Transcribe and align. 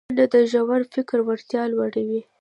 منډه 0.07 0.25
د 0.33 0.35
ژور 0.51 0.81
فکر 0.93 1.17
وړتیا 1.23 1.63
لوړوي 1.73 2.21